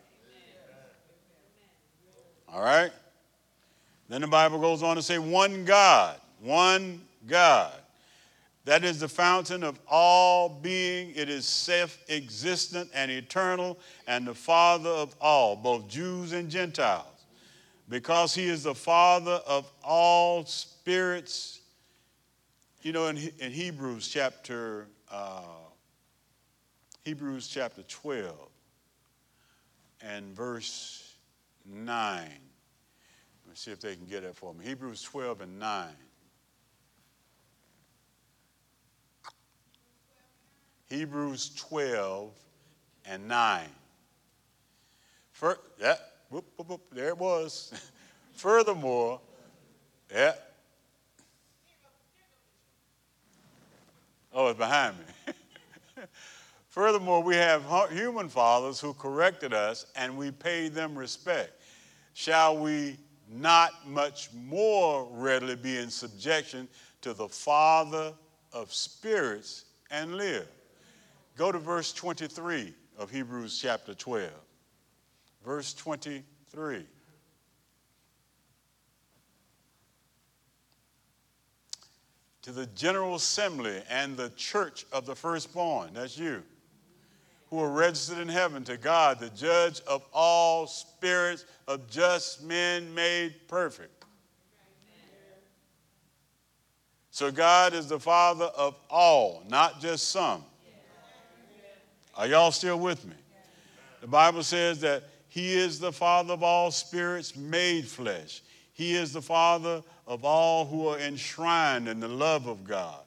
[2.49, 2.93] All right?
[4.09, 7.73] Then the Bible goes on to say, one God, one God.
[8.69, 11.15] That is the fountain of all being.
[11.17, 17.25] It is self existent and eternal, and the Father of all, both Jews and Gentiles.
[17.89, 21.63] Because He is the Father of all spirits.
[22.83, 25.41] You know, in, in Hebrews chapter, uh,
[27.07, 28.35] Hebrews chapter 12
[30.03, 31.15] and verse
[31.65, 32.21] 9.
[32.21, 34.67] Let me see if they can get it for me.
[34.67, 35.89] Hebrews 12 and 9.
[40.89, 42.31] Hebrews 12
[43.07, 43.65] and 9.
[45.33, 45.97] For, yeah,
[46.31, 47.73] whoop, whoop, whoop, there it was.
[48.33, 49.21] Furthermore,
[50.13, 50.33] yeah.
[54.33, 55.33] Oh, it's behind me.
[56.69, 61.53] Furthermore, we have human fathers who corrected us and we paid them respect
[62.19, 62.97] shall we
[63.31, 66.67] not much more readily be in subjection
[67.01, 68.13] to the Father
[68.53, 70.49] of spirits and live?
[71.39, 74.29] Go to verse 23 of Hebrews chapter 12.
[75.45, 76.85] Verse 23.
[82.43, 86.43] To the general assembly and the church of the firstborn, that's you
[87.51, 92.93] who are registered in heaven to God, the judge of all spirits of just men
[92.95, 94.05] made perfect.
[97.13, 100.45] So God is the Father of all, not just some.
[102.19, 103.15] Are y'all still with me?
[104.01, 108.43] The Bible says that He is the Father of all spirits made flesh.
[108.73, 113.03] He is the Father of all who are enshrined in the love of God.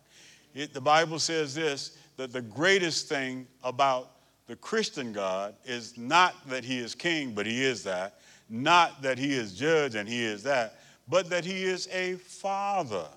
[0.55, 4.11] It, the Bible says this that the greatest thing about
[4.47, 9.17] the Christian God is not that he is king, but he is that, not that
[9.17, 13.07] he is judge and he is that, but that he is a father.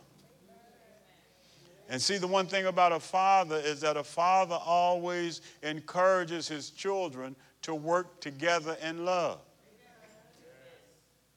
[1.88, 6.70] And see, the one thing about a father is that a father always encourages his
[6.70, 9.40] children to work together in love.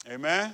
[0.09, 0.53] Amen?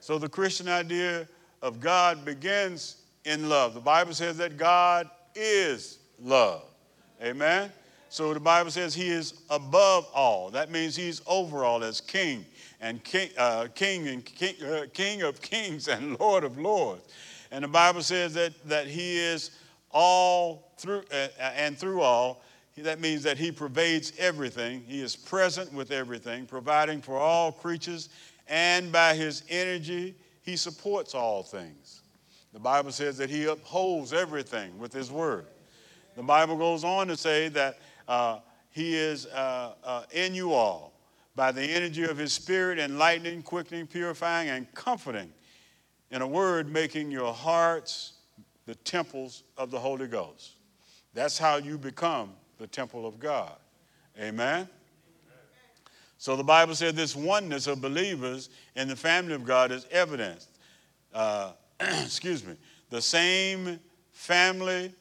[0.00, 1.28] So the Christian idea
[1.60, 3.74] of God begins in love.
[3.74, 6.64] The Bible says that God is love.
[7.22, 7.70] Amen?
[8.08, 10.50] So the Bible says he is above all.
[10.50, 12.44] That means he's over all as king
[12.80, 17.02] and king, uh, king and king, uh, king of kings and Lord of lords.
[17.50, 19.50] And the Bible says that, that he is
[19.90, 22.42] all through uh, and through all.
[22.76, 24.84] That means that he pervades everything.
[24.86, 28.08] He is present with everything, providing for all creatures,
[28.48, 32.00] and by his energy, he supports all things.
[32.54, 35.46] The Bible says that he upholds everything with his word.
[36.16, 37.78] The Bible goes on to say that
[38.08, 38.38] uh,
[38.70, 40.94] he is uh, uh, in you all
[41.36, 45.30] by the energy of his spirit, enlightening, quickening, purifying, and comforting
[46.10, 48.14] in a word, making your hearts
[48.66, 50.52] the temples of the Holy Ghost.
[51.14, 53.56] That's how you become the temple of God.
[54.18, 54.68] Amen?
[56.18, 60.50] So the Bible said this oneness of believers in the family of God is evidenced.
[61.14, 62.56] Uh, excuse me.
[62.90, 63.80] The same
[64.12, 64.92] family,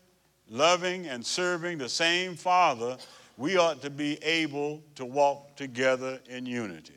[0.49, 2.97] loving and serving the same Father,
[3.37, 6.93] we ought to be able to walk together in unity.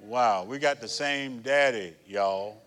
[0.00, 2.62] Wow, we got the same daddy, y'all.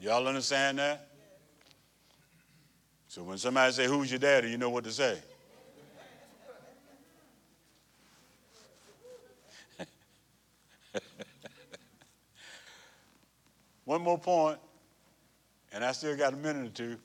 [0.00, 1.08] Y'all understand that?
[3.08, 5.18] So when somebody say, "Who's your daddy?" you know what to say.
[13.84, 14.58] One more point,
[15.72, 16.96] and I still got a minute or two.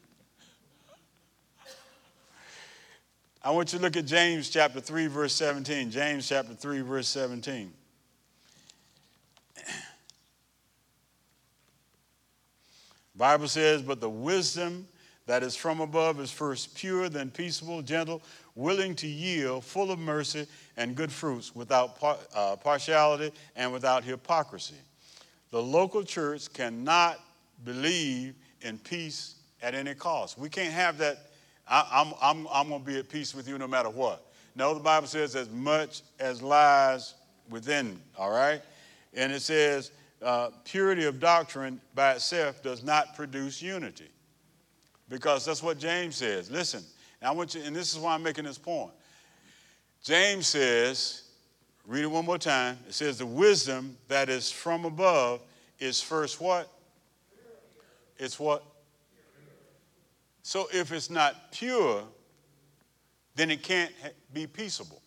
[3.46, 5.92] I want you to look at James chapter 3, verse 17.
[5.92, 7.74] James chapter 3, verse 17.
[13.24, 14.86] Bible says, but the wisdom
[15.28, 18.22] that is from above is first pure, then peaceable, gentle,
[18.54, 20.46] willing to yield, full of mercy
[20.76, 24.76] and good fruits, without par- uh, partiality and without hypocrisy.
[25.52, 27.18] The local church cannot
[27.64, 30.38] believe in peace at any cost.
[30.38, 31.30] We can't have that.
[31.66, 34.34] I, am I'm, I'm, I'm going to be at peace with you no matter what.
[34.54, 37.14] No, the Bible says as much as lies
[37.50, 38.62] within, all right?
[39.14, 39.92] And it says,
[40.24, 44.10] uh, purity of doctrine by itself does not produce unity.
[45.10, 46.50] Because that's what James says.
[46.50, 46.84] Listen,
[47.22, 48.92] I want you, and this is why I'm making this point.
[50.04, 51.24] James says,
[51.86, 52.78] read it one more time.
[52.88, 55.42] It says, the wisdom that is from above
[55.80, 56.70] is first what?
[58.18, 58.64] It's what?
[60.42, 62.04] So if it's not pure,
[63.36, 63.92] then it can't
[64.34, 65.02] be peaceable.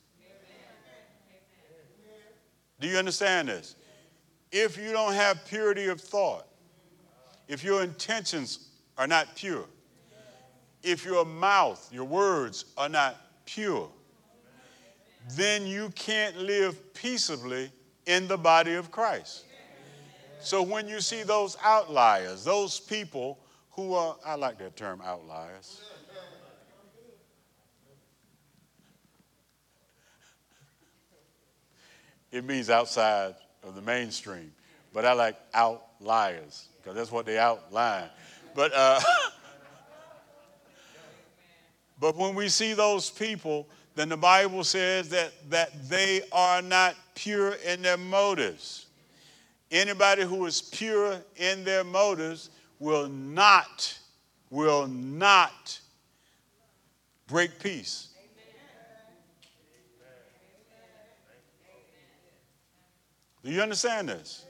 [2.81, 3.75] Do you understand this?
[4.53, 6.47] If you don't have purity of thought,
[7.49, 8.69] if your intentions
[8.99, 9.65] are not pure,
[10.83, 13.89] if your mouth, your words are not pure,
[15.31, 17.71] then you can't live peaceably
[18.07, 19.45] in the body of Christ.
[20.41, 23.39] So when you see those outliers, those people
[23.73, 25.81] who are, I like that term, outliers.
[32.31, 33.35] It means outside
[33.67, 34.53] of the mainstream.
[34.93, 38.09] But I like outliers because that's what they outline.
[38.55, 39.01] But, uh,
[42.01, 46.95] but when we see those people, then the Bible says that, that they are not
[47.15, 48.87] pure in their motives.
[49.71, 53.99] Anybody who is pure in their motives will not,
[54.51, 55.81] will not
[57.27, 58.09] break peace.
[63.47, 64.45] Do you understand this?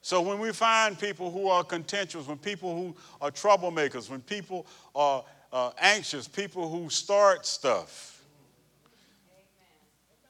[0.00, 4.64] So when we find people who are contentious, when people who are troublemakers, when people
[4.94, 8.22] are uh, anxious, people who start stuff,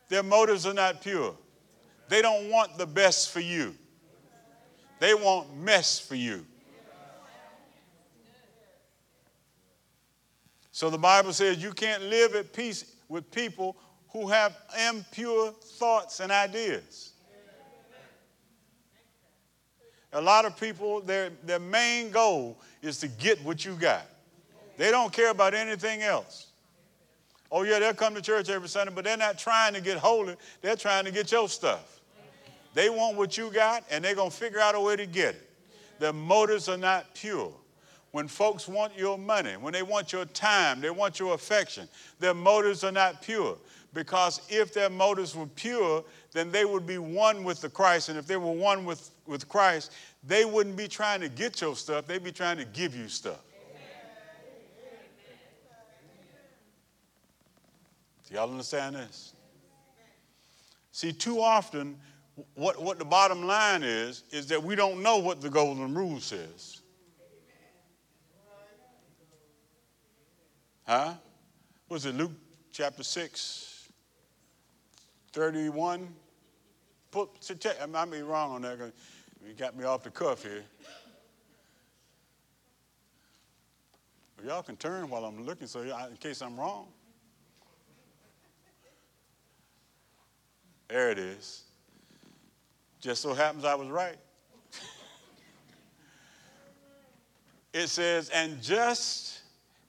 [0.08, 1.36] their motives are not pure.
[2.08, 3.74] They don't want the best for you.
[4.98, 6.46] They want mess for you.
[10.72, 13.76] So the Bible says you can't live at peace with people
[14.08, 14.56] who have
[14.88, 17.10] impure thoughts and ideas.
[20.14, 24.06] A lot of people, their, their main goal is to get what you got.
[24.76, 26.48] They don't care about anything else.
[27.50, 30.36] Oh, yeah, they'll come to church every Sunday, but they're not trying to get holy.
[30.62, 32.00] They're trying to get your stuff.
[32.74, 35.34] They want what you got, and they're going to figure out a way to get
[35.34, 35.50] it.
[36.00, 37.52] Their motives are not pure.
[38.14, 41.88] when folks want your money, when they want your time, they want your affection,
[42.20, 43.58] their motives are not pure.
[43.92, 46.04] Because if their motives were pure,
[46.34, 48.10] then they would be one with the Christ.
[48.10, 49.92] And if they were one with, with Christ,
[50.24, 53.40] they wouldn't be trying to get your stuff, they'd be trying to give you stuff.
[58.28, 59.32] Do y'all understand this?
[60.90, 61.96] See, too often,
[62.54, 66.18] what, what the bottom line is, is that we don't know what the golden rule
[66.20, 66.82] says.
[70.86, 71.14] Huh?
[71.88, 72.32] Was it Luke
[72.72, 73.88] chapter 6,
[75.32, 76.08] 31?
[77.14, 77.30] Put,
[77.80, 78.92] I might be wrong on that.
[79.46, 80.64] You got me off the cuff here.
[84.44, 86.88] Y'all can turn while I'm looking, so in case I'm wrong.
[90.88, 91.62] There it is.
[93.00, 94.16] Just so happens I was right.
[97.72, 99.42] it says, and just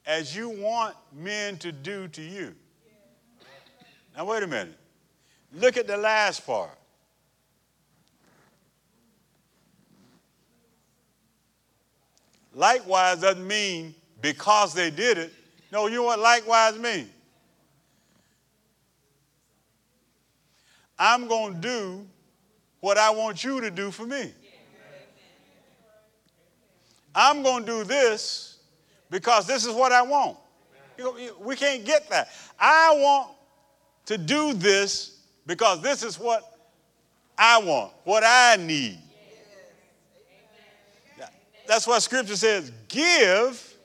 [0.06, 2.54] as you want men to do to you.
[4.16, 4.78] Now, wait a minute.
[5.52, 6.78] Look at the last part.
[12.56, 15.34] Likewise doesn't mean because they did it.
[15.72, 17.10] No, you know what likewise means?
[20.98, 22.08] I'm going to do
[22.80, 24.32] what I want you to do for me.
[27.14, 28.58] I'm going to do this
[29.10, 30.38] because this is what I want.
[31.42, 32.30] we can't get that.
[32.58, 33.32] I want
[34.06, 36.58] to do this because this is what
[37.38, 39.00] I want, what I need.
[41.68, 43.76] That's why scripture says, give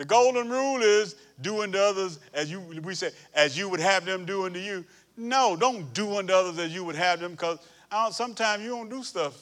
[0.00, 4.06] The golden rule is do unto others as you we say as you would have
[4.06, 4.82] them do unto you.
[5.14, 7.58] No, don't do unto others as you would have them because
[7.90, 9.34] uh, sometimes you don't do stuff.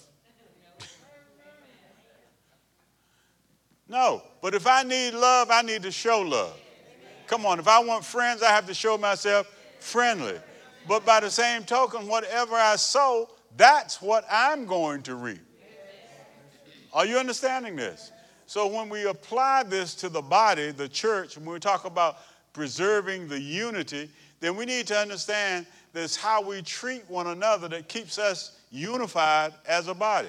[3.89, 6.59] no, but if I need love, I need to show love.
[7.29, 9.47] Come on, if I want friends, I have to show myself
[9.79, 10.41] friendly.
[10.89, 15.41] But by the same token, whatever I sow, that's what I'm going to reap.
[16.95, 18.11] Are you understanding this?
[18.47, 22.17] So when we apply this to the body, the church, when we talk about
[22.55, 24.09] preserving the unity,
[24.41, 28.59] then we need to understand that it's how we treat one another that keeps us
[28.71, 30.29] unified as a body.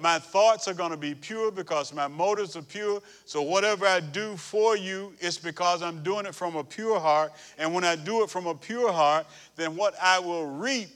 [0.00, 3.02] My thoughts are going to be pure because my motives are pure.
[3.26, 7.32] So whatever I do for you, it's because I'm doing it from a pure heart.
[7.58, 9.26] And when I do it from a pure heart,
[9.56, 10.88] then what I will reap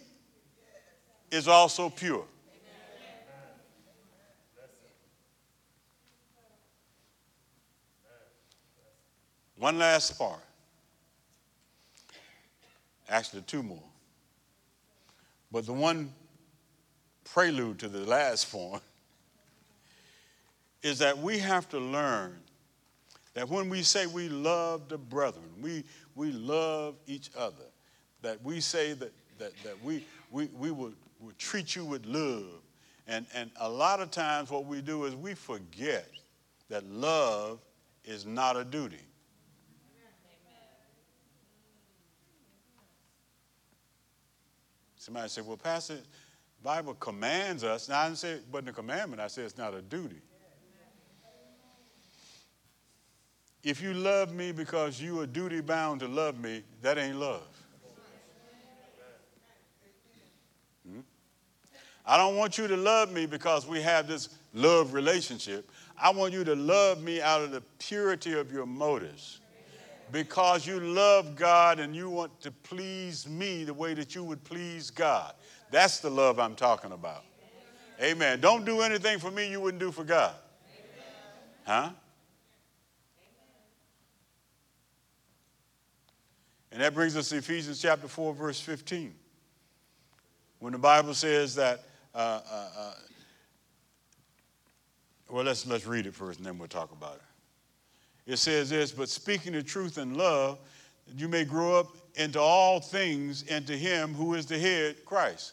[1.31, 2.25] is also pure.
[9.57, 10.41] One last part.
[13.09, 13.83] Actually, two more.
[15.53, 16.13] But the one
[17.25, 18.83] prelude to the last point
[20.85, 22.39] is that we have to learn
[23.33, 25.83] that when we say we love the brethren, we,
[26.15, 27.65] we love each other,
[28.21, 32.61] that we say that, that, that we, we, we would, would treat you with love.
[33.09, 36.07] And, and a lot of times, what we do is we forget
[36.69, 37.61] that love
[38.05, 39.01] is not a duty.
[44.97, 45.99] Somebody said, well, Pastor,
[46.63, 47.89] Bible commands us.
[47.89, 49.21] Now, I didn't say it wasn't a commandment.
[49.21, 50.21] I said it's not a duty.
[53.65, 57.49] If you love me because you are duty bound to love me, that ain't love.
[60.87, 61.01] Hmm?
[62.05, 65.71] I don't want you to love me because we have this love relationship.
[65.99, 69.41] I want you to love me out of the purity of your motives
[70.13, 74.45] because you love God and you want to please me the way that you would
[74.45, 75.33] please God.
[75.71, 77.25] That's the love I'm talking about.
[78.03, 78.41] Amen.
[78.41, 80.35] Don't do anything for me you wouldn't do for God.
[81.65, 81.91] Huh?
[86.75, 89.15] And that brings us to Ephesians chapter 4, verse 15.
[90.59, 92.95] When the Bible says that, uh, uh, uh,
[95.31, 98.33] well, let's, let's read it first and then we'll talk about it.
[98.33, 100.59] It says this, but speaking the truth in love,
[101.17, 105.53] you may grow up into all things into him who is the head, Christ.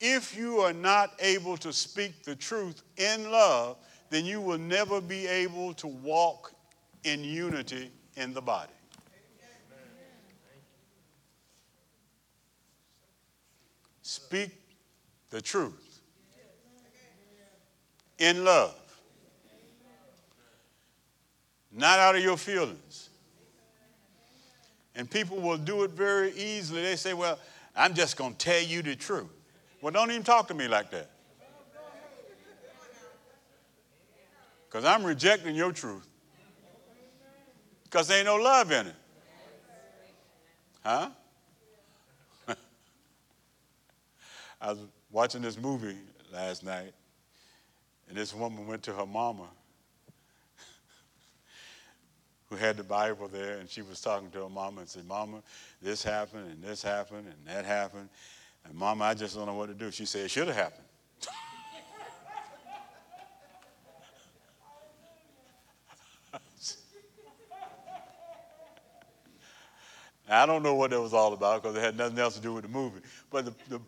[0.00, 3.76] If you are not able to speak the truth in love,
[4.08, 6.54] then you will never be able to walk
[7.04, 8.72] in unity in the body.
[14.10, 14.50] Speak
[15.30, 16.00] the truth
[18.18, 18.74] in love
[21.70, 23.10] not out of your feelings.
[24.96, 26.82] And people will do it very easily.
[26.82, 27.38] They say, well,
[27.76, 29.30] I'm just going to tell you the truth.
[29.80, 31.08] Well, don't even talk to me like that.
[34.68, 36.08] Because I'm rejecting your truth.
[37.84, 38.94] Because there ain't no love in it.
[40.84, 41.10] Huh?
[44.60, 44.78] I was
[45.10, 45.96] watching this movie
[46.32, 46.92] last night,
[48.08, 49.46] and this woman went to her mama
[52.50, 55.42] who had the Bible there, and she was talking to her mama and said, Mama,
[55.80, 58.08] this happened, and this happened, and that happened.
[58.64, 59.90] And Mama, I just don't know what to do.
[59.90, 60.84] She said, It should have happened.
[70.28, 72.54] I don't know what that was all about because it had nothing else to do
[72.54, 73.00] with the movie.
[73.30, 73.80] But the, the,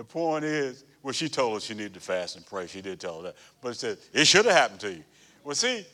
[0.00, 2.66] the point is, well, she told us she needed to fast and pray.
[2.66, 3.36] She did tell her that.
[3.60, 5.04] But it said, it should have happened to you.
[5.44, 5.84] Well, see,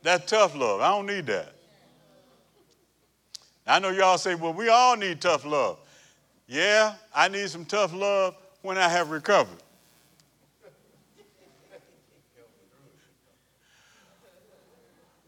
[0.00, 0.80] that's tough love.
[0.80, 1.52] I don't need that.
[3.66, 5.80] I know y'all say, well, we all need tough love.
[6.46, 9.58] Yeah, I need some tough love when I have recovered.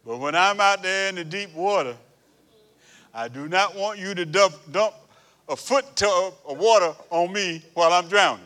[0.06, 1.96] But when I'm out there in the deep water,
[3.12, 4.94] I do not want you to dump, dump
[5.48, 8.44] a foot tub of water on me while I'm drowning.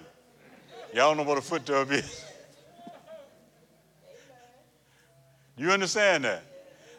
[0.95, 2.25] Y'all know what a foot tub is.
[5.61, 6.45] You understand that?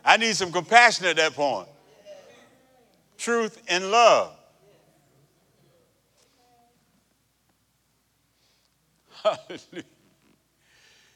[0.03, 1.69] I need some compassion at that point.
[3.17, 4.35] Truth and love.
[9.23, 9.83] Hallelujah.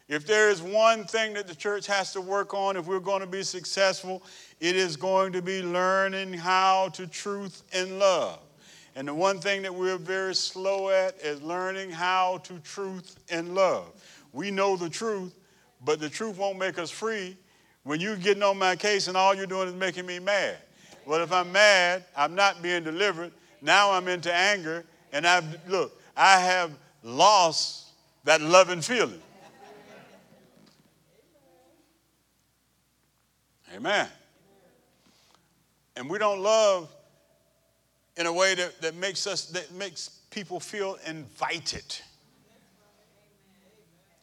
[0.10, 3.22] If there is one thing that the church has to work on if we're going
[3.22, 4.22] to be successful,
[4.60, 8.40] it is going to be learning how to truth and love.
[8.96, 13.56] And the one thing that we're very slow at is learning how to truth and
[13.56, 13.92] love.
[14.34, 15.34] We know the truth,
[15.84, 17.36] but the truth won't make us free
[17.84, 20.58] when you're getting on my case and all you're doing is making me mad.
[21.06, 23.32] Well, if I'm mad, I'm not being delivered.
[23.62, 26.72] Now I'm into anger, and I've, look, I have
[27.04, 27.88] lost
[28.24, 29.22] that loving feeling.
[33.76, 34.08] Amen.
[35.96, 36.90] And we don't love
[38.18, 41.98] in a way that, that makes us that makes people feel invited.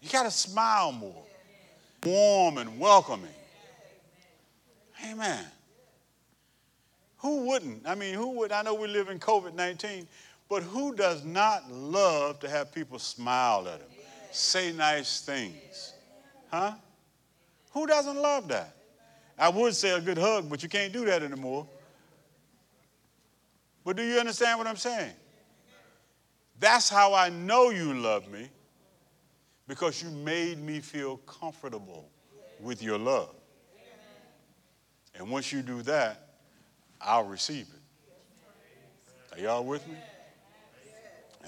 [0.01, 1.23] You got to smile more,
[2.05, 3.29] warm and welcoming.
[5.11, 5.45] Amen.
[7.19, 7.87] Who wouldn't?
[7.87, 8.53] I mean, who would?
[8.53, 10.09] I know we live in COVID 19,
[10.49, 13.89] but who does not love to have people smile at them,
[14.31, 15.95] say nice things?
[16.51, 16.73] Huh?
[17.73, 18.75] Who doesn't love that?
[19.39, 21.67] I would say a good hug, but you can't do that anymore.
[23.85, 25.13] But do you understand what I'm saying?
[26.59, 28.49] That's how I know you love me
[29.67, 32.09] because you made me feel comfortable
[32.61, 33.35] with your love.
[35.15, 36.29] And once you do that,
[37.01, 39.37] I'll receive it.
[39.37, 39.95] Are y'all with me?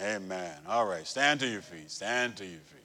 [0.01, 0.55] Amen.
[0.67, 1.91] All right, stand to your feet.
[1.91, 2.82] Stand to your feet.